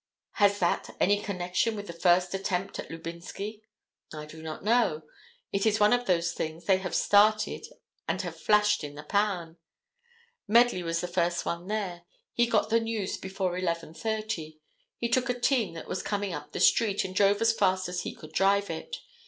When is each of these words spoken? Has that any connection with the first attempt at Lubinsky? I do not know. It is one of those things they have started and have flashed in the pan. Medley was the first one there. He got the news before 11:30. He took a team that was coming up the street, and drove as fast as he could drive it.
Has 0.31 0.57
that 0.57 0.95
any 0.99 1.21
connection 1.21 1.75
with 1.75 1.85
the 1.85 1.93
first 1.93 2.33
attempt 2.33 2.79
at 2.79 2.89
Lubinsky? 2.89 3.61
I 4.11 4.25
do 4.25 4.41
not 4.41 4.63
know. 4.63 5.03
It 5.51 5.67
is 5.67 5.79
one 5.79 5.93
of 5.93 6.07
those 6.07 6.33
things 6.33 6.65
they 6.65 6.77
have 6.79 6.95
started 6.95 7.67
and 8.07 8.19
have 8.23 8.35
flashed 8.35 8.83
in 8.83 8.95
the 8.95 9.03
pan. 9.03 9.57
Medley 10.47 10.81
was 10.81 11.01
the 11.01 11.07
first 11.07 11.45
one 11.45 11.67
there. 11.67 12.01
He 12.33 12.47
got 12.47 12.71
the 12.71 12.79
news 12.79 13.17
before 13.17 13.51
11:30. 13.51 14.57
He 14.97 15.07
took 15.07 15.29
a 15.29 15.39
team 15.39 15.75
that 15.75 15.87
was 15.87 16.01
coming 16.01 16.33
up 16.33 16.51
the 16.51 16.59
street, 16.59 17.05
and 17.05 17.13
drove 17.13 17.39
as 17.39 17.53
fast 17.53 17.87
as 17.87 18.01
he 18.01 18.15
could 18.15 18.33
drive 18.33 18.71
it. 18.71 18.97